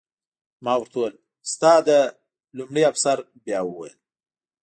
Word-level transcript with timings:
ما 0.63 0.73
ورته 0.77 0.95
وویل: 0.99 1.15
ستا 1.51 1.73
د... 1.87 1.89
لومړي 2.57 2.83
افسر 2.91 3.17
بیا 3.45 3.59
وویل. 3.65 3.95